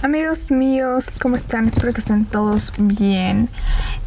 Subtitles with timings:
[0.00, 1.68] Amigos míos, ¿cómo están?
[1.68, 3.50] Espero que estén todos bien.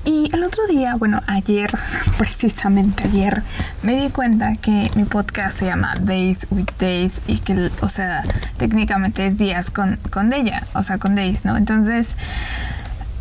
[0.05, 1.69] Y el otro día, bueno, ayer,
[2.17, 3.43] precisamente ayer,
[3.83, 8.23] me di cuenta que mi podcast se llama Days with Days y que, o sea,
[8.57, 11.57] técnicamente es días con, con ella, o sea, con Days, ¿no?
[11.57, 12.15] Entonces,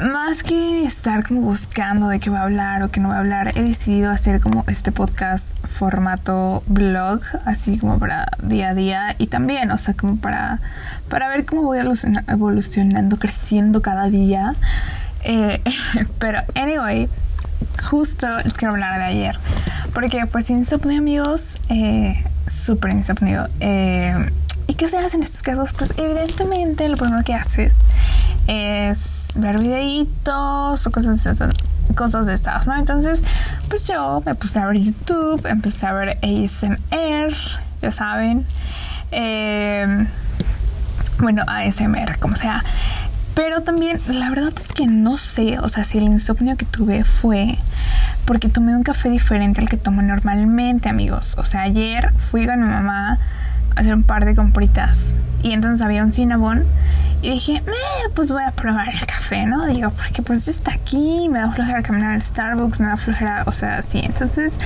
[0.01, 3.21] más que estar como buscando de qué voy a hablar o qué no voy a
[3.21, 9.15] hablar, he decidido hacer como este podcast formato blog, así como para día a día
[9.19, 10.61] y también, o sea, como para,
[11.09, 14.55] para ver cómo voy evolucionando, creciendo cada día.
[15.23, 15.63] Eh,
[16.19, 17.09] pero, anyway,
[17.83, 18.27] justo
[18.57, 19.39] quiero hablar de ayer,
[19.93, 23.49] porque pues insomnio amigos, eh, súper insomnio.
[23.61, 24.31] Eh,
[24.67, 25.73] ¿Y qué se hace en estos casos?
[25.73, 27.75] Pues evidentemente lo primero que haces
[28.47, 31.27] es ver videitos o cosas
[31.95, 32.77] cosas de estas, ¿no?
[32.77, 33.23] Entonces,
[33.69, 37.37] pues yo me puse a ver YouTube, empecé a ver ASMR,
[37.83, 38.47] ya saben.
[39.11, 40.07] Eh,
[41.19, 42.65] bueno, ASMR, como sea.
[43.35, 47.05] Pero también, la verdad es que no sé, o sea, si el insomnio que tuve
[47.05, 47.59] fue
[48.25, 51.35] porque tomé un café diferente al que tomo normalmente, amigos.
[51.39, 53.19] O sea, ayer fui con mi mamá
[53.75, 56.65] a hacer un par de compritas y entonces había un cinnamon
[57.23, 57.63] y dije,
[58.15, 59.67] pues voy a probar el café, ¿no?
[59.67, 63.53] Digo, porque pues está aquí, me da flojera caminar al Starbucks, me da flojera, o
[63.53, 64.01] sea, sí.
[64.03, 64.59] Entonces,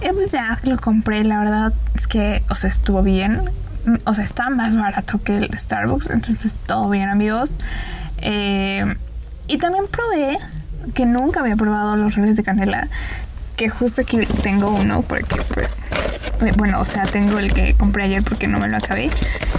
[0.00, 3.50] eh, pues ya lo compré, la verdad es que, o sea, estuvo bien.
[4.04, 7.56] O sea, está más barato que el Starbucks, entonces todo bien, amigos.
[8.18, 8.96] Eh,
[9.46, 10.38] y también probé,
[10.94, 12.88] que nunca había probado los roles de canela
[13.56, 15.84] que justo aquí tengo uno porque pues
[16.56, 19.10] bueno, o sea, tengo el que compré ayer porque no me lo acabé.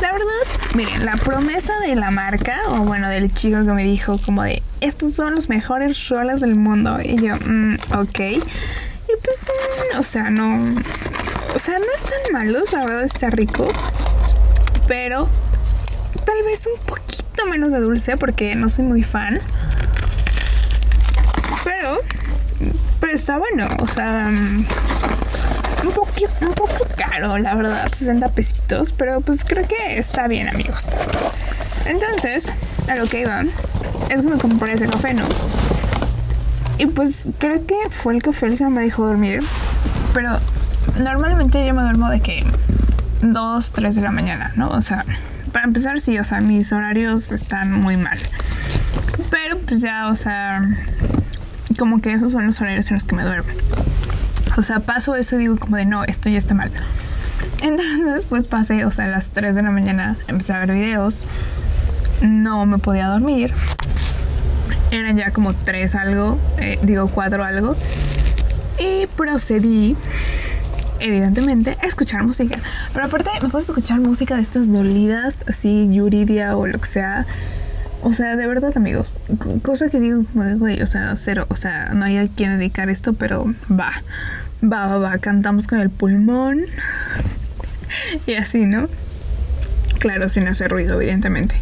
[0.01, 4.17] La verdad, miren, la promesa de la marca o bueno, del chico que me dijo
[4.25, 8.19] como de estos son los mejores roles del mundo y yo, mm, ok.
[8.19, 10.75] Y pues, mm, o sea, no
[11.55, 13.69] o sea, no están malos, la verdad está rico,
[14.89, 15.29] pero
[16.25, 19.39] tal vez un poquito menos de dulce porque no soy muy fan.
[21.63, 21.99] Pero
[22.99, 24.65] pero está bueno, o sea, mm,
[25.85, 30.87] un poco, caro, la verdad, 60 pesitos, pero pues creo que está bien, amigos.
[31.85, 32.51] Entonces,
[32.89, 33.41] a lo que iba,
[34.09, 35.25] es que me compré ese café, ¿no?
[36.77, 39.43] Y pues creo que fue el café el que me dejó dormir,
[40.13, 40.39] pero
[40.99, 42.45] normalmente yo me duermo de que
[43.21, 44.69] 2, 3 de la mañana, ¿no?
[44.69, 45.05] O sea,
[45.51, 48.17] para empezar, sí, o sea, mis horarios están muy mal.
[49.29, 50.61] Pero pues ya, o sea,
[51.77, 53.49] como que esos son los horarios en los que me duermo.
[54.57, 56.71] O sea, paso eso y digo como de no, esto ya está mal.
[57.61, 61.25] Entonces, pues pasé, o sea, a las 3 de la mañana empecé a ver videos.
[62.21, 63.53] No me podía dormir.
[64.91, 67.75] Eran ya como 3 algo, eh, digo 4 algo.
[68.79, 69.97] Y procedí,
[70.99, 72.57] evidentemente, a escuchar música.
[72.93, 77.25] Pero aparte, me puse escuchar música de estas dolidas, así, Yuridia o lo que sea
[78.05, 79.17] o sea, de verdad, amigos.
[79.63, 81.47] Cosa que digo, güey, o sea, cero.
[81.49, 83.93] O sea, no hay a quien dedicar esto, pero va.
[84.63, 85.17] Va, va, va.
[85.17, 86.61] Cantamos con el pulmón.
[88.27, 88.87] y así, ¿no?
[89.99, 91.55] Claro, sin hacer ruido, evidentemente.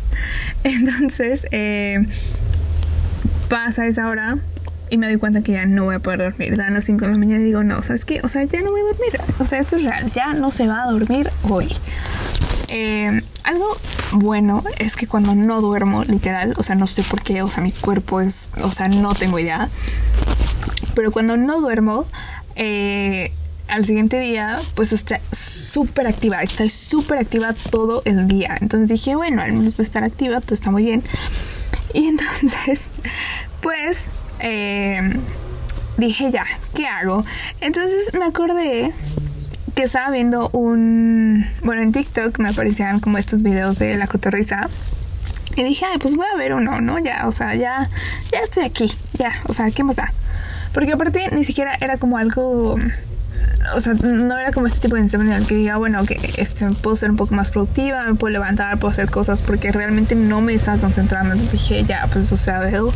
[0.64, 2.06] Entonces, eh,
[3.50, 4.38] pasa esa hora
[4.90, 6.58] y me doy cuenta que ya no voy a poder dormir.
[6.58, 8.22] Dan las 5 de la mañana y digo, no, ¿sabes qué?
[8.24, 9.20] O sea, ya no voy a dormir.
[9.40, 10.12] O sea, esto es real.
[10.12, 11.76] Ya no se va a dormir hoy.
[12.70, 13.78] Eh, algo
[14.14, 17.62] bueno es que cuando no duermo, literal, o sea, no sé por qué, o sea,
[17.62, 19.70] mi cuerpo es, o sea, no tengo idea,
[20.96, 22.08] pero cuando no duermo,
[22.56, 23.32] eh,
[23.68, 28.58] al siguiente día, pues estoy súper activa, estoy súper activa todo el día.
[28.60, 31.04] Entonces dije, bueno, al menos voy a estar activa, todo está muy bien.
[31.94, 32.82] Y entonces,
[33.62, 34.10] pues,
[34.40, 35.18] eh,
[35.98, 37.26] dije ya, ¿qué hago?
[37.62, 38.92] Entonces me acordé
[39.76, 41.46] que estaba viendo un...
[41.64, 44.68] Bueno, en TikTok me aparecían como estos videos de la cotorriza.
[45.56, 47.00] Y dije, pues voy a ver uno, ¿no?
[47.00, 47.90] Ya, o sea, ya,
[48.32, 50.12] ya estoy aquí, ya, o sea, ¿qué más da?
[50.74, 52.78] Porque aparte ni siquiera era como algo,
[53.76, 56.18] o sea, no era como este tipo de insomnio en el que diga, bueno, que
[56.38, 60.16] este, puedo ser un poco más productiva, me puedo levantar, puedo hacer cosas, porque realmente
[60.16, 61.34] no me estaba concentrando.
[61.34, 62.92] Entonces dije, ya, pues, o sea, veo,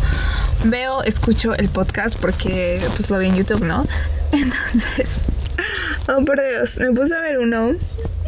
[0.66, 3.86] veo, escucho el podcast porque pues lo vi en YouTube, ¿no?
[4.32, 5.16] Entonces
[6.10, 7.74] Oh, por Dios, me puse a ver uno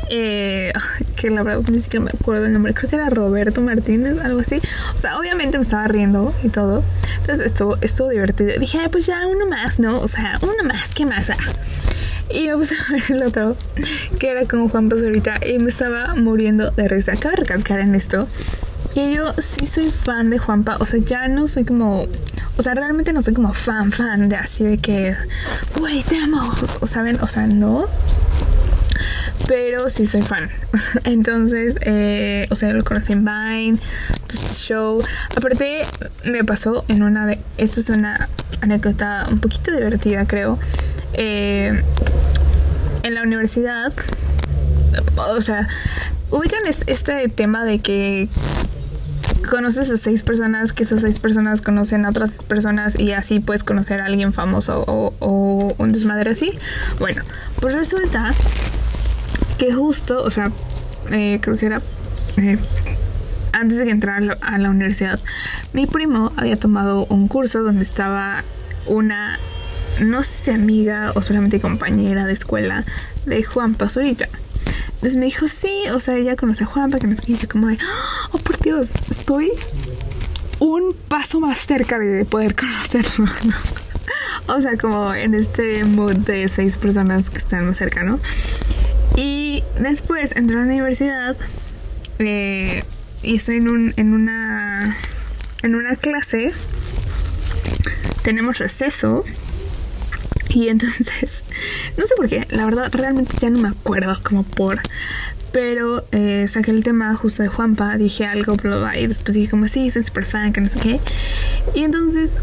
[0.09, 0.73] eh,
[1.15, 4.39] que la verdad ni siquiera me acuerdo el nombre, creo que era Roberto Martínez, algo
[4.39, 4.59] así.
[4.95, 6.83] O sea, obviamente me estaba riendo y todo.
[7.21, 8.59] Entonces estuvo, estuvo divertido.
[8.59, 9.99] Dije, pues ya uno más, ¿no?
[9.99, 11.29] O sea, uno más, ¿qué más?
[12.29, 13.55] Y me puse a ver el otro,
[14.19, 17.13] que era con Juan Pazurita, y me estaba muriendo de risa.
[17.13, 18.27] Acabo de recalcar en esto
[18.93, 22.07] que yo sí soy fan de Juanpa, o sea, ya no soy como,
[22.57, 25.15] o sea, realmente no soy como fan, fan de así de que,
[25.77, 26.51] güey, te amo,
[26.87, 27.85] saben, o sea, no,
[29.49, 30.47] pero sí soy fan.
[31.05, 33.79] Entonces, eh, o sea, lo conocí en Vine,
[34.29, 35.03] este show.
[35.35, 35.81] Aparte,
[36.23, 37.39] me pasó en una de.
[37.57, 38.29] Esto es una
[38.61, 40.59] anécdota un poquito divertida, creo.
[41.13, 41.81] Eh,
[43.01, 43.91] en la universidad,
[45.17, 45.67] o sea,
[46.29, 48.29] ubican este tema de que
[49.49, 53.63] conoces a seis personas, que esas seis personas conocen a otras personas y así puedes
[53.63, 56.51] conocer a alguien famoso o, un desmadre así.
[56.99, 57.23] Bueno,
[57.59, 58.31] pues resulta
[59.59, 60.51] que justo, o sea,
[61.11, 61.81] eh, creo que era
[62.37, 62.57] eh,
[63.51, 65.19] antes de que entrara a la universidad,
[65.73, 68.43] mi primo había tomado un curso donde estaba
[68.87, 69.37] una,
[69.99, 72.85] no sé, amiga o solamente compañera de escuela
[73.25, 74.29] de Juan Pazurita.
[74.85, 77.67] Entonces me dijo, sí, o sea, ella conoce a Juan, para que nos dice como
[77.67, 77.77] de,
[78.31, 79.51] oh, por Dios, estoy
[80.59, 83.25] un paso más cerca de poder conocerlo,
[84.47, 88.19] O sea, como en este mood de seis personas que están más cerca, ¿no?
[89.19, 91.35] Y después entré a la universidad
[92.19, 92.85] eh,
[93.21, 94.95] y estoy en, un, en, una,
[95.61, 96.53] en una clase.
[98.23, 99.25] Tenemos receso.
[100.47, 101.43] Y entonces,
[101.97, 104.79] no sé por qué, la verdad realmente ya no me acuerdo como por...
[105.51, 108.55] Pero eh, saqué el tema justo de Juanpa, dije algo,
[108.95, 110.99] y después dije como, sí, soy super fan, que no sé qué.
[111.73, 112.33] Y entonces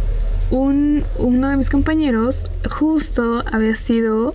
[0.50, 4.34] un, uno de mis compañeros justo había sido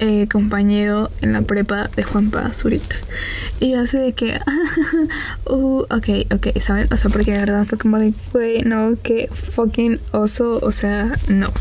[0.00, 2.96] eh, compañero en la prepa de Juanpa Zurita.
[3.60, 4.38] Y yo así de que,
[5.46, 6.88] uh, ok, ok, ¿saben?
[6.90, 11.14] O sea, porque de verdad fue como de, güey, no, que fucking oso, o sea,
[11.28, 11.52] no.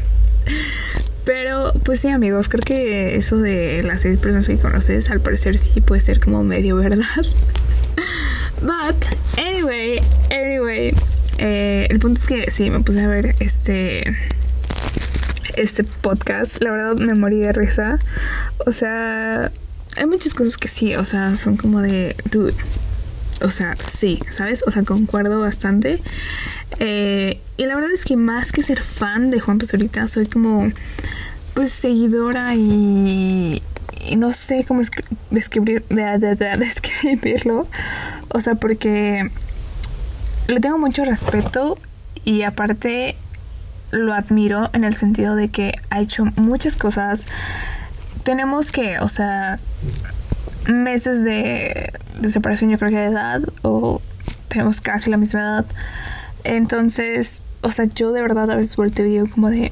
[1.26, 5.58] Pero, pues sí, amigos, creo que eso de las seis personas que conoces, al parecer
[5.58, 7.06] sí puede ser como medio verdad.
[8.62, 9.06] But,
[9.38, 10.02] anyway,
[10.32, 10.94] anyway,
[11.38, 14.16] eh, el punto es que sí, me puse a ver este
[15.60, 16.62] este podcast.
[16.62, 18.00] La verdad me morí de risa.
[18.66, 19.52] O sea,
[19.98, 22.56] hay muchas cosas que sí, o sea, son como de, dude.
[23.42, 24.64] O sea, sí, ¿sabes?
[24.68, 26.02] O sea, concuerdo bastante.
[26.80, 30.70] Eh, y la verdad es que más que ser fan de Juan Pazurita, soy como,
[31.54, 33.62] pues, seguidora y,
[34.16, 34.82] no sé cómo
[35.32, 37.68] describir, describirlo.
[38.30, 39.30] O sea, porque
[40.48, 41.78] le tengo mucho respeto
[42.26, 43.16] y aparte
[43.92, 47.26] lo admiro en el sentido de que ha hecho muchas cosas.
[48.24, 49.60] Tenemos que, o sea,
[50.68, 51.92] meses de,
[52.30, 54.02] separación, yo creo que de edad, o
[54.48, 55.66] tenemos casi la misma edad.
[56.44, 59.72] Entonces, o sea, yo de verdad a veces volteo y digo como de,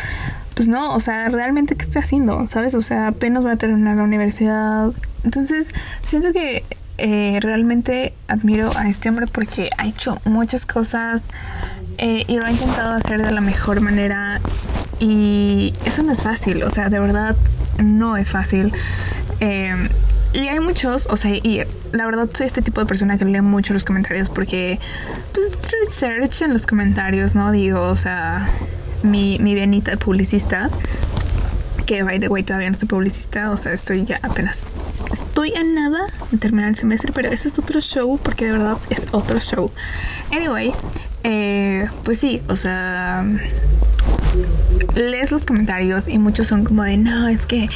[0.54, 2.74] pues no, o sea, realmente qué estoy haciendo, ¿sabes?
[2.74, 4.90] O sea, apenas voy a terminar la universidad.
[5.24, 5.72] Entonces,
[6.06, 6.64] siento que
[7.04, 11.22] eh, realmente admiro a este hombre porque ha hecho muchas cosas
[11.98, 14.40] eh, y lo ha intentado hacer de la mejor manera
[15.00, 17.34] y eso no es fácil, o sea, de verdad
[17.82, 18.72] no es fácil.
[19.40, 19.88] Eh,
[20.32, 23.40] y hay muchos, o sea, y la verdad soy este tipo de persona que lee
[23.40, 24.78] mucho los comentarios porque,
[25.34, 27.50] pues, research en los comentarios, ¿no?
[27.50, 28.46] Digo, o sea,
[29.02, 30.70] mi, mi de publicista,
[31.84, 34.62] que by the way todavía no soy publicista, o sea, estoy ya apenas,
[35.12, 38.78] estoy a nada de terminar el semestre, pero ese es otro show porque de verdad
[38.90, 39.70] es otro show.
[40.30, 40.72] Anyway,
[41.24, 43.24] eh, pues sí, o sea,
[44.94, 47.68] lees los comentarios y muchos son como de, no, es que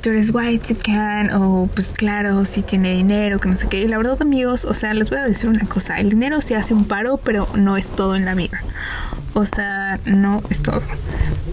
[0.00, 3.82] tú eres white, you can, o pues claro, si tiene dinero, que no sé qué.
[3.82, 6.54] Y la verdad, amigos, o sea, les voy a decir una cosa, el dinero sí
[6.54, 8.62] hace un paro, pero no es todo en la vida.
[9.34, 10.82] O sea, no es todo.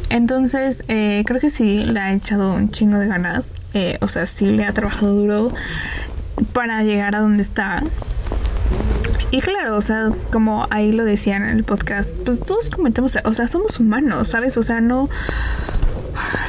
[0.09, 3.47] Entonces, eh, creo que sí le ha echado un chingo de ganas.
[3.73, 5.51] Eh, o sea, sí le ha trabajado duro
[6.53, 7.83] para llegar a donde está.
[9.31, 13.33] Y claro, o sea, como ahí lo decían en el podcast, pues todos cometemos, o
[13.33, 14.57] sea, somos humanos, ¿sabes?
[14.57, 15.09] O sea, no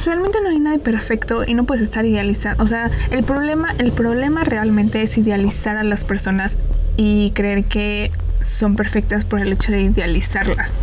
[0.05, 2.63] realmente no hay nada perfecto y no puedes estar idealizando.
[2.63, 6.57] O sea, el problema, el problema realmente es idealizar a las personas
[6.97, 8.11] y creer que
[8.41, 10.81] son perfectas por el hecho de idealizarlas.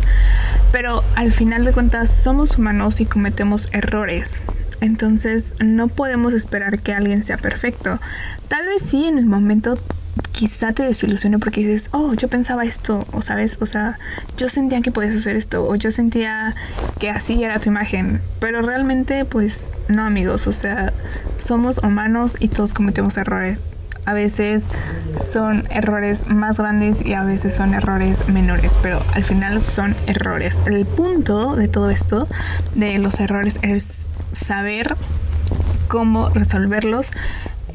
[0.71, 4.43] Pero al final de cuentas somos humanos y cometemos errores.
[4.81, 7.99] Entonces no podemos esperar que alguien sea perfecto.
[8.47, 9.77] Tal vez sí en el momento
[10.31, 13.97] quizá te desilusione porque dices, oh, yo pensaba esto, o sabes, o sea,
[14.37, 16.55] yo sentía que podías hacer esto, o yo sentía
[16.99, 20.93] que así era tu imagen, pero realmente, pues, no, amigos, o sea,
[21.41, 23.67] somos humanos y todos cometemos errores.
[24.05, 24.63] A veces
[25.31, 30.59] son errores más grandes y a veces son errores menores, pero al final son errores.
[30.65, 32.27] El punto de todo esto,
[32.73, 34.95] de los errores, es saber
[35.87, 37.11] cómo resolverlos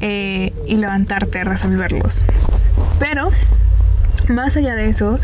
[0.00, 2.24] eh, y levantarte a resolverlos.
[2.98, 3.30] Pero
[4.28, 5.18] más allá de eso,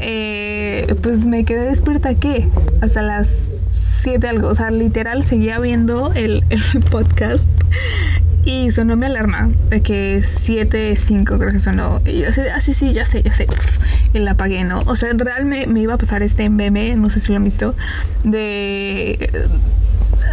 [0.00, 2.48] eh, pues me quedé despierta, ¿qué?
[2.80, 6.44] Hasta las 7 algo, o sea, literal seguía viendo el,
[6.90, 7.44] podcast
[8.44, 12.02] y sonó mi alarma de que 7.5 creo que sonó.
[12.04, 13.46] Y yo así, ah, sí, sí, ya sé, ya sé.
[14.12, 14.80] Y la apagué, ¿no?
[14.80, 17.36] O sea, en real me, me iba a pasar este meme, no sé si lo
[17.36, 17.74] han visto,
[18.22, 19.48] de...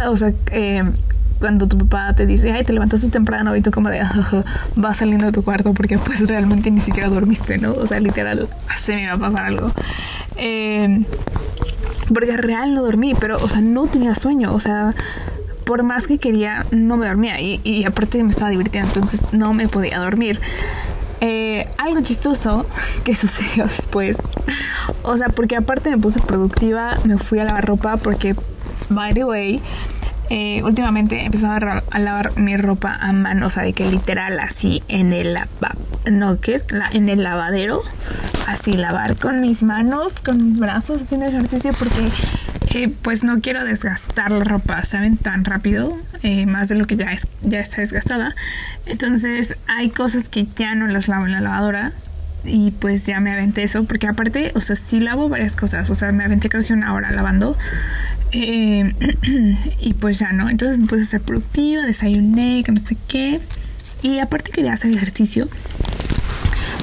[0.08, 0.82] O sea, eh,
[1.38, 4.00] cuando tu papá te dice, ay, te levantaste temprano y tú como de,
[4.76, 7.72] vas saliendo de tu cuarto porque pues realmente ni siquiera dormiste, ¿no?
[7.72, 9.72] O sea, literal, se me iba a pasar algo.
[10.36, 11.04] Eh,
[12.12, 14.94] porque real no dormí, pero, o sea, no tenía sueño, o sea,
[15.64, 19.52] por más que quería, no me dormía y, y aparte me estaba divirtiendo, entonces no
[19.54, 20.40] me podía dormir.
[21.24, 22.66] Eh, algo chistoso
[23.04, 24.16] que sucedió después.
[25.02, 28.34] O sea, porque aparte me puse productiva, me fui a lavar ropa porque,
[28.94, 29.60] by the way,
[30.30, 34.40] eh, últimamente he empezado a, lavar mi ropa a mano, o sea, de que literal
[34.40, 35.36] así en el
[36.10, 36.66] no, ¿qué es?
[36.92, 37.82] En el lavadero,
[38.46, 42.08] así lavar con mis manos, con mis brazos haciendo ejercicio porque
[42.74, 45.18] eh, pues no quiero desgastar la ropa, ¿saben?
[45.18, 48.34] Tan rápido, eh, más de lo que ya, es, ya está desgastada.
[48.86, 51.92] Entonces hay cosas que ya no las lavo en la lavadora
[52.44, 55.94] y pues ya me aventé eso, porque aparte, o sea, sí lavo varias cosas, o
[55.94, 57.56] sea, me aventé creo que una hora lavando
[58.32, 58.92] eh,
[59.80, 63.40] y pues ya no, entonces me puse a ser productiva, desayuné, que no sé qué.
[64.02, 65.48] Y aparte quería hacer ejercicio.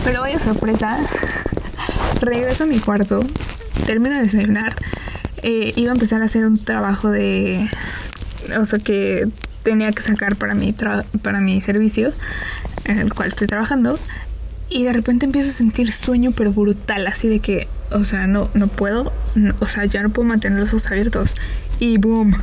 [0.05, 0.97] Pero vaya sorpresa,
[2.21, 3.19] regreso a mi cuarto,
[3.85, 4.75] termino de desayunar,
[5.41, 7.69] eh, iba a empezar a hacer un trabajo de...
[8.57, 9.27] O sea que
[9.63, 12.13] tenía que sacar para mi, para mi servicio
[12.85, 13.99] en el cual estoy trabajando.
[14.69, 18.49] Y de repente empiezo a sentir sueño pero brutal, así de que o sea, no,
[18.53, 19.11] no puedo,
[19.59, 21.35] o sea, ya no puedo mantener los ojos abiertos.
[21.79, 22.35] Y boom,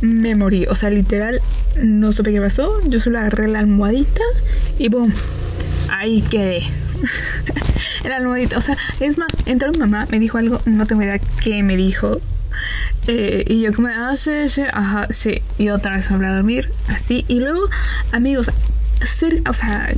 [0.00, 0.66] me morí.
[0.66, 1.40] O sea, literal,
[1.82, 2.80] no supe qué pasó.
[2.88, 4.22] Yo solo agarré la almohadita
[4.78, 5.12] y boom,
[5.90, 6.62] ahí quedé.
[8.04, 8.58] la almohadita.
[8.58, 11.76] O sea, es más, entró mi mamá, me dijo algo, no tengo idea qué me
[11.76, 12.20] dijo.
[13.08, 15.42] Eh, y yo como, ah, sí, sí, ajá, sí.
[15.58, 17.24] Y otra vez me a dormir, así.
[17.26, 17.68] Y luego,
[18.12, 18.50] amigos,
[19.48, 19.92] o sea,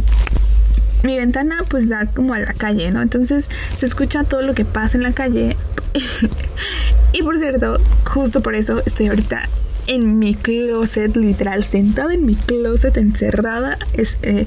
[1.04, 3.02] mi ventana pues da como a la calle, ¿no?
[3.02, 5.56] Entonces se escucha todo lo que pasa en la calle.
[7.12, 9.48] y por cierto, justo por eso estoy ahorita
[9.86, 14.46] en mi closet, literal, sentada en mi closet, encerrada, es, eh,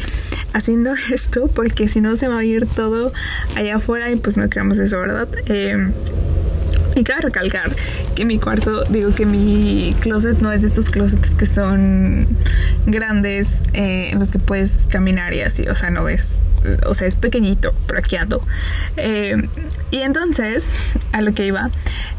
[0.54, 3.14] haciendo esto, porque si no se va a oír todo
[3.56, 5.28] allá afuera y pues no queremos eso, ¿verdad?
[5.46, 5.92] Eh,
[7.04, 7.76] cabe recalcar
[8.16, 12.28] que mi cuarto, digo que mi closet no es de estos closets que son
[12.86, 16.42] grandes eh, en los que puedes caminar y así, o sea, no es,
[16.86, 18.46] o sea, es pequeñito, pero aquí ando.
[18.96, 19.48] Eh,
[19.92, 20.70] y entonces,
[21.12, 21.70] a lo que iba,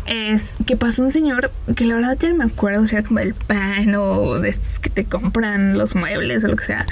[0.07, 3.19] es que pasó un señor que la verdad ya no me acuerdo si era como
[3.21, 6.87] el pan o de estos que te compran los muebles o lo que sea,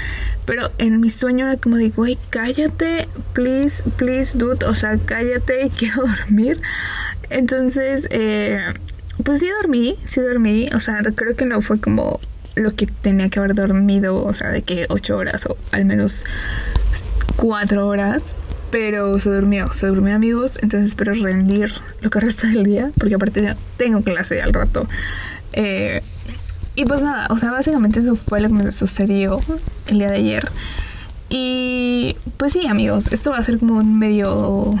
[0.45, 5.71] pero en mi sueño era como de, güey, cállate, please, please, dude, o sea, cállate,
[5.77, 6.61] quiero dormir.
[7.29, 8.73] Entonces, eh,
[9.23, 12.19] pues sí dormí, sí dormí, o sea, creo que no fue como
[12.55, 16.25] lo que tenía que haber dormido, o sea, de que ocho horas o al menos
[17.35, 18.35] cuatro horas,
[18.71, 23.15] pero se durmió, se durmió amigos, entonces espero rendir lo que resta del día, porque
[23.15, 24.87] aparte ya tengo clase al rato.
[25.53, 26.01] Eh,
[26.75, 29.41] y pues nada, o sea, básicamente eso fue lo que me sucedió
[29.87, 30.51] el día de ayer.
[31.29, 34.75] Y pues sí, amigos, esto va a ser como un medio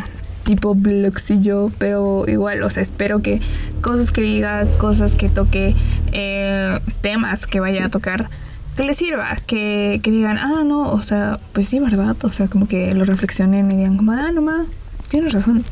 [0.47, 3.41] tipo blogcillo, pero igual, o sea, espero que
[3.81, 5.75] cosas que diga, cosas que toque,
[6.13, 8.29] eh, temas que vaya a tocar,
[8.77, 12.15] que les sirva, que, que digan, ah, no, o sea, pues sí, ¿verdad?
[12.23, 14.65] O sea, como que lo reflexionen y digan como, ah, no, ma,
[15.09, 15.65] tienes razón.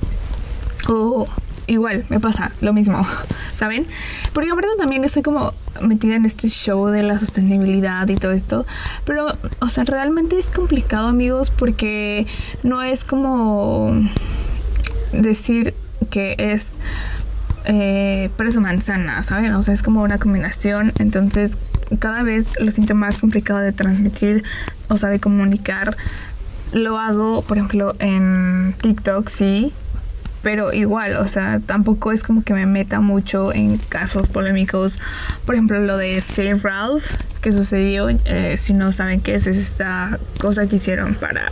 [0.89, 1.25] O
[1.67, 3.01] igual, me pasa lo mismo,
[3.55, 3.88] ¿saben?
[4.34, 8.65] Porque aparte también estoy como metida en este show de la sostenibilidad y todo esto,
[9.05, 9.27] pero,
[9.62, 12.27] o sea, realmente es complicado, amigos, porque
[12.63, 13.94] no es como
[15.12, 15.74] decir
[16.09, 16.74] que es
[17.65, 19.53] eh, preso manzana, ¿saben?
[19.53, 20.93] O sea, es como una combinación.
[21.00, 21.57] Entonces,
[22.00, 24.43] cada vez lo siento más complicado de transmitir,
[24.89, 25.97] o sea, de comunicar.
[26.71, 29.74] Lo hago, por ejemplo, en TikTok, sí.
[30.43, 35.00] Pero igual, o sea, tampoco es como que me meta mucho en casos polémicos.
[35.43, 37.03] Por ejemplo, lo de Save Ralph,
[37.41, 38.09] que sucedió.
[38.09, 41.50] Eh, si no saben qué es, es esta cosa que hicieron para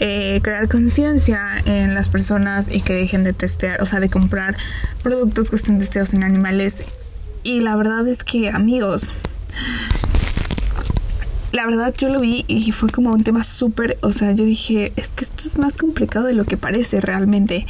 [0.00, 4.56] eh, crear conciencia en las personas y que dejen de testear, o sea, de comprar
[5.02, 6.82] productos que estén testeados en animales.
[7.42, 9.12] Y la verdad es que, amigos,
[11.52, 14.92] la verdad yo lo vi y fue como un tema súper, o sea, yo dije,
[14.96, 17.66] es que esto es más complicado de lo que parece realmente.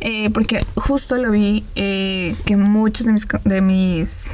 [0.00, 4.32] Eh, porque justo lo vi eh, que muchos de mis, de mis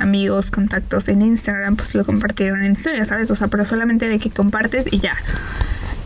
[0.00, 3.30] amigos, contactos en Instagram, pues lo compartieron en historia, ¿sabes?
[3.30, 5.16] O sea, pero solamente de que compartes y ya.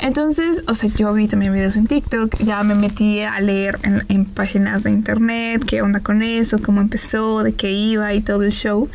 [0.00, 4.24] Entonces, o sea, yo vi también videos en TikTok, ya me metí a leer en,
[4.26, 8.52] páginas de internet, qué onda con eso, cómo empezó, de qué iba y todo el
[8.52, 8.88] show.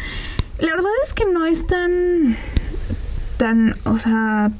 [0.60, 2.38] La verdad es que no es tan,
[3.38, 4.52] tan, o sea,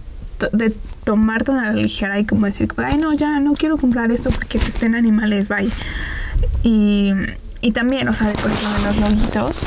[0.52, 4.12] de tomar tan a la ligera y como decir, ay no, ya no quiero comprar
[4.12, 5.70] esto porque estén animales, bye.
[6.62, 7.14] Y,
[7.62, 9.62] y también, o sea, de, ejemplo, de los logitos,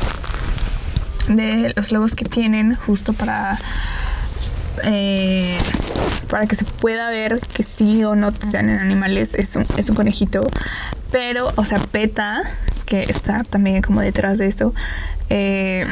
[1.29, 3.57] de los logos que tienen justo para
[4.83, 5.57] eh,
[6.29, 9.89] para que se pueda ver que sí o no están en animales es un, es
[9.89, 10.41] un conejito
[11.11, 12.41] pero o sea PETA
[12.85, 14.73] que está también como detrás de esto
[15.29, 15.85] eh,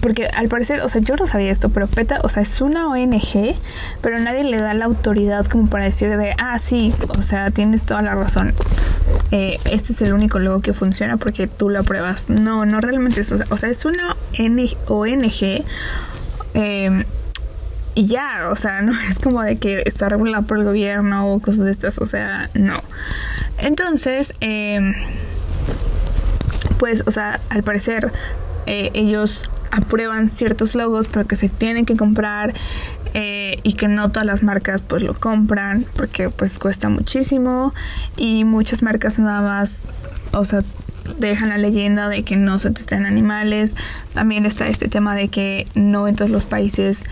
[0.00, 2.88] porque al parecer, o sea, yo no sabía esto, pero PETA, o sea, es una
[2.88, 3.54] ONG,
[4.00, 7.84] pero nadie le da la autoridad como para decir de, ah, sí, o sea, tienes
[7.84, 8.52] toda la razón.
[9.30, 12.28] Eh, este es el único logo que funciona porque tú lo apruebas.
[12.28, 14.16] No, no realmente es, o sea, es una
[14.88, 15.64] ONG.
[16.54, 17.04] Eh,
[17.96, 21.40] y ya, o sea, no es como de que está regulado por el gobierno o
[21.40, 22.80] cosas de estas, o sea, no.
[23.58, 24.92] Entonces, eh,
[26.78, 28.12] pues, o sea, al parecer
[28.66, 32.54] eh, ellos aprueban ciertos logos pero que se tienen que comprar
[33.14, 37.74] eh, y que no todas las marcas pues lo compran porque pues cuesta muchísimo
[38.16, 39.82] y muchas marcas nada más
[40.32, 40.62] o sea
[41.18, 43.74] dejan la leyenda de que no se testan animales
[44.14, 47.04] también está este tema de que no en todos los países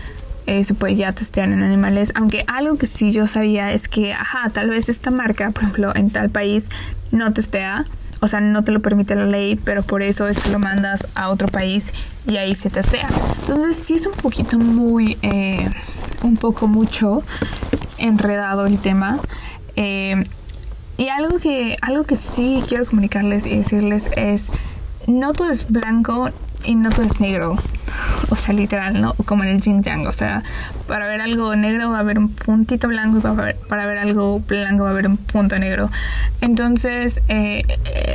[0.47, 4.13] eh, se puede ya testear en animales, aunque algo que sí yo sabía es que,
[4.13, 6.69] ajá, tal vez esta marca, por ejemplo, en tal país
[7.11, 7.85] no testea,
[8.21, 11.07] o sea, no te lo permite la ley, pero por eso es que lo mandas
[11.15, 11.93] a otro país
[12.27, 13.09] y ahí se testea.
[13.41, 15.69] Entonces sí es un poquito muy, eh,
[16.23, 17.23] un poco mucho
[17.97, 19.19] enredado el tema.
[19.75, 20.25] Eh,
[20.97, 24.47] y algo que, algo que sí quiero comunicarles y decirles es,
[25.07, 26.29] no todo es blanco
[26.63, 27.57] y no todo es negro.
[28.29, 29.13] O sea, literal, ¿no?
[29.25, 30.07] Como en el yin yang.
[30.07, 30.43] O sea,
[30.87, 33.21] para ver algo negro va a haber un puntito blanco y
[33.67, 35.89] para ver, algo blanco va a haber un punto negro.
[36.41, 37.63] Entonces, eh,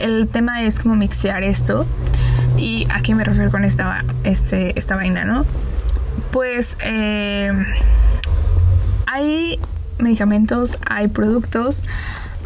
[0.02, 1.86] el tema es como mixear esto.
[2.56, 5.46] ¿Y a qué me refiero con esta, este, esta vaina, no?
[6.32, 7.52] Pues eh,
[9.06, 9.58] hay
[9.98, 11.84] medicamentos, hay productos,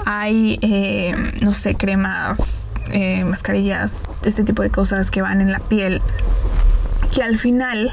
[0.05, 5.59] hay, eh, no sé, cremas eh, mascarillas, este tipo de cosas que van en la
[5.59, 6.03] piel,
[7.15, 7.93] que al final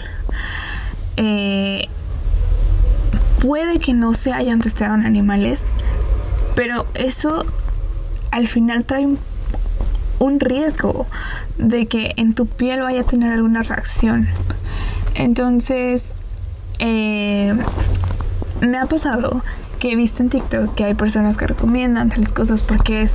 [1.15, 1.88] eh,
[3.39, 5.65] puede que no se hayan testeado en animales,
[6.55, 7.45] pero eso
[8.31, 9.07] al final trae
[10.19, 11.05] un, riesgo
[11.57, 14.27] de que en tu piel vaya a tener alguna reacción.
[15.13, 16.13] Entonces,
[16.79, 17.53] eh,
[18.60, 19.43] me ha pasado
[19.79, 23.13] que he visto en TikTok que hay personas que recomiendan tales cosas porque es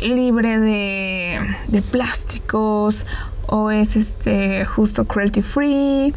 [0.00, 3.06] libre de, de plásticos
[3.46, 6.14] o es este justo cruelty free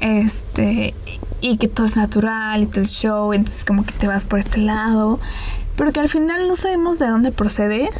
[0.00, 0.94] este
[1.40, 4.38] y que todo es natural y todo el show entonces como que te vas por
[4.38, 5.20] este lado
[5.76, 7.90] pero que al final no sabemos de dónde procede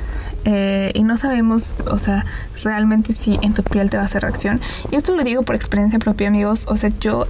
[0.45, 2.25] eh, y no sabemos, o sea,
[2.63, 4.61] realmente si en tu piel te va a hacer reacción.
[4.91, 6.67] Y esto lo digo por experiencia propia, amigos.
[6.69, 7.27] O sea, yo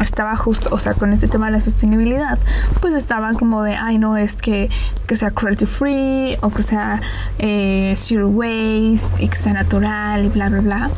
[0.00, 2.38] estaba justo, o sea, con este tema de la sostenibilidad,
[2.80, 4.70] pues estaba como de, ay, no, es que,
[5.06, 7.00] que sea cruelty free o que sea
[7.38, 10.90] eh, zero waste y que sea natural y bla, bla, bla.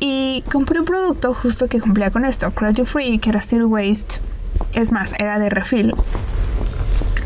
[0.00, 4.20] Y compré un producto justo que cumplía con esto, cruelty free, que era zero waste,
[4.72, 5.94] es más, era de refill.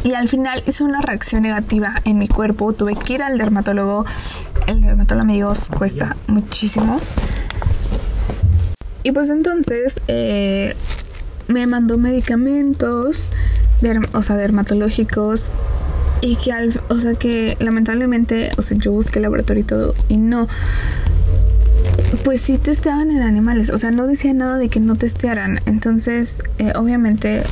[0.04, 4.04] Y al final hizo una reacción negativa en mi cuerpo, tuve que ir al dermatólogo,
[4.66, 7.00] el dermatólogo amigos cuesta muchísimo
[9.02, 10.74] y pues entonces eh,
[11.48, 13.28] me mandó medicamentos,
[14.12, 15.50] o sea, dermatológicos.
[16.24, 19.94] Y que, al, o sea, que lamentablemente, o sea, yo busqué el laboratorio y todo,
[20.08, 20.46] y no.
[22.24, 25.60] Pues sí testeaban en animales, o sea, no decía nada de que no testearan.
[25.66, 27.42] Entonces, eh, obviamente,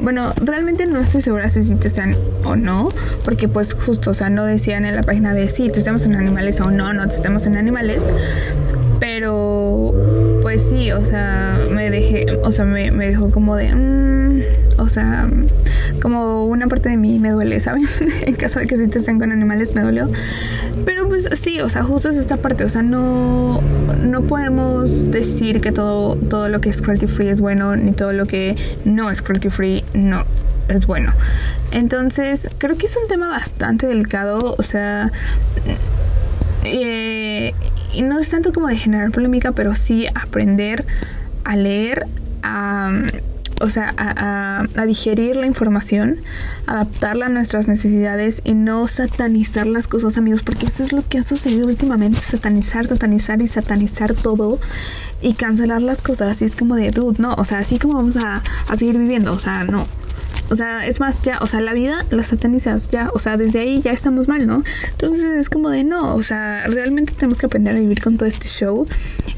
[0.00, 2.88] bueno, realmente no estoy segura si sí testean o no,
[3.24, 6.60] porque pues justo, o sea, no decían en la página de si testamos en animales
[6.60, 8.02] o no, no testamos en animales.
[8.98, 9.94] Pero
[10.56, 15.28] pues sí, o sea, me dejé, o sea, me, dejó como de, mm", o sea,
[16.00, 17.86] como una parte de mí me duele, ¿saben?
[18.22, 20.08] en caso de que si te estén con animales me dolió.
[20.86, 23.60] Pero pues sí, o sea, justo es esta parte, o sea, no,
[24.00, 28.14] no podemos decir que todo, todo lo que es cruelty free es bueno, ni todo
[28.14, 30.24] lo que no es cruelty free no
[30.68, 31.12] es bueno.
[31.70, 35.12] Entonces, creo que es un tema bastante delicado, o sea,
[36.64, 37.52] eh,
[37.92, 40.84] y no es tanto como de generar polémica, pero sí aprender
[41.44, 42.06] a leer,
[42.42, 42.90] a,
[43.60, 46.18] o sea, a, digerir la información,
[46.66, 51.18] adaptarla a nuestras necesidades y no satanizar las cosas, amigos, porque eso es lo que
[51.18, 54.60] ha sucedido últimamente, satanizar, satanizar y satanizar todo
[55.22, 56.42] y cancelar las cosas.
[56.42, 59.32] Y es como de, dude, no, o sea, así como vamos a, a seguir viviendo,
[59.32, 59.86] o sea, no.
[60.48, 63.60] O sea, es más, ya, o sea, la vida la satanizas, ya, o sea, desde
[63.60, 64.62] ahí ya estamos mal, ¿no?
[64.92, 68.28] Entonces es como de no, o sea, realmente tenemos que aprender a vivir con todo
[68.28, 68.86] este show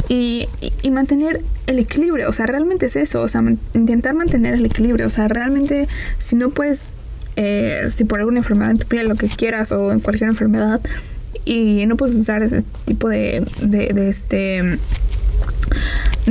[0.09, 0.49] y,
[0.83, 3.43] y, mantener el equilibrio, o sea, realmente es eso, o sea,
[3.75, 6.87] intentar mantener el equilibrio, o sea, realmente si no puedes,
[7.37, 10.81] eh, si por alguna enfermedad en tu piel, lo que quieras, o en cualquier enfermedad,
[11.45, 14.79] y no puedes usar ese tipo de, de, de este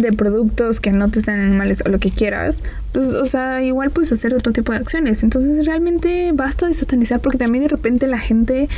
[0.02, 3.92] de productos que no te están animales o lo que quieras, pues, o sea, igual
[3.92, 5.24] puedes hacer otro tipo de acciones.
[5.24, 8.70] Entonces, realmente basta de satanizar porque también de repente la gente,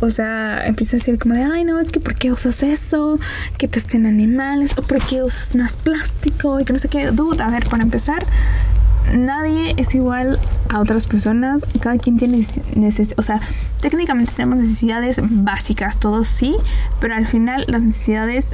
[0.00, 3.18] o sea, empieza a decir como de, ay, no, es que ¿por qué usas eso?
[3.56, 6.60] Que te estén animales o ¿por qué usas más plástico?
[6.60, 7.10] Y que no sé qué.
[7.10, 8.24] Duda, a ver, para empezar,
[9.16, 10.38] nadie es igual
[10.68, 12.38] a otras personas, cada quien tiene
[12.74, 13.40] necesidades, o sea,
[13.80, 16.56] técnicamente tenemos necesidades básicas, todos sí,
[17.00, 18.50] pero al final las necesidades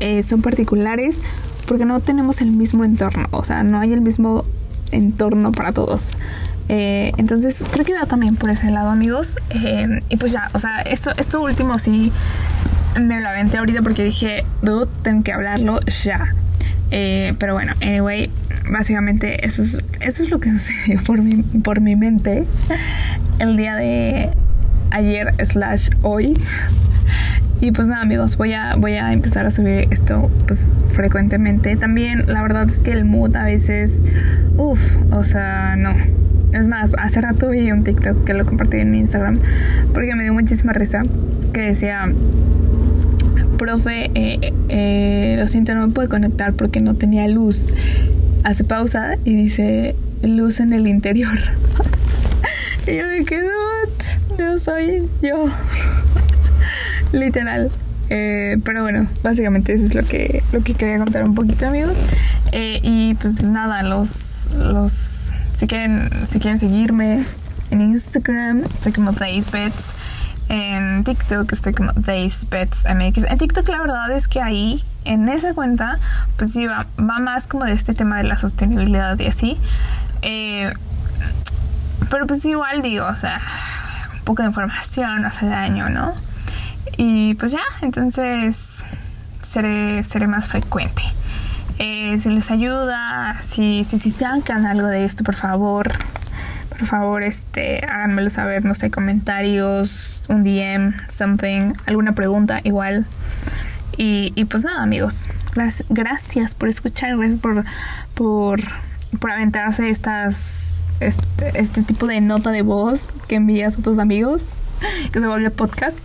[0.00, 1.20] eh, son particulares
[1.66, 4.44] porque no tenemos el mismo entorno, o sea, no hay el mismo
[4.92, 6.14] entorno para todos.
[6.68, 9.36] Eh, entonces creo que va también por ese lado, amigos.
[9.50, 12.12] Eh, y pues ya, o sea, esto, esto último sí
[13.00, 16.34] me lo aventé ahorita porque dije, dude, tengo que hablarlo ya.
[16.90, 18.30] Eh, pero bueno, anyway,
[18.70, 22.44] básicamente eso es, eso es lo que sucedió por mi, por mi mente
[23.38, 24.30] el día de
[24.90, 26.36] ayer slash hoy.
[27.60, 31.76] Y pues nada amigos, voy a, voy a empezar a subir esto pues frecuentemente.
[31.76, 34.02] También la verdad es que el mood a veces,
[34.56, 35.92] uff, o sea, no.
[36.52, 39.40] Es más, hace rato vi un TikTok que lo compartí en mi Instagram
[39.92, 41.02] porque me dio muchísima risa
[41.52, 42.08] que decía,
[43.56, 47.66] profe, eh, eh, lo siento, no me puedo conectar porque no tenía luz.
[48.44, 51.38] Hace pausa y dice, luz en el interior.
[52.86, 53.50] y yo me quedo,
[54.38, 55.48] yo soy yo.
[57.16, 57.70] Literal.
[58.08, 61.98] Eh, pero bueno, básicamente eso es lo que, lo que quería contar un poquito, amigos.
[62.52, 67.24] Eh, y pues nada, los, los si quieren, si quieren seguirme
[67.70, 69.94] en Instagram, estoy como DaysBets.
[70.48, 73.24] En TikTok estoy como DaysBetsMX.
[73.24, 75.98] En TikTok la verdad es que ahí, en esa cuenta,
[76.36, 79.56] pues sí, va, más como de este tema de la sostenibilidad y así.
[80.20, 80.72] Eh,
[82.10, 83.40] pero pues igual digo, o sea,
[84.12, 86.25] un poco de información no hace daño, ¿no?
[86.96, 88.82] Y pues ya, entonces
[89.42, 91.02] seré, seré más frecuente.
[91.78, 95.92] Eh, si les ayuda, si, si, si sacan algo de esto, por favor,
[96.70, 103.04] por favor, este, háganmelo saber, no sé, comentarios, un DM, something, alguna pregunta, igual.
[103.98, 105.28] Y, y pues nada, amigos,
[105.88, 107.64] gracias por escuchar, gracias por,
[108.14, 108.60] por,
[109.18, 114.48] por aventarse estas, este, este tipo de nota de voz que envías a tus amigos,
[115.12, 115.98] que se vuelve podcast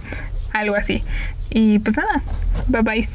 [0.54, 1.04] algo así.
[1.50, 2.22] Y pues nada,
[2.68, 3.08] bye bye.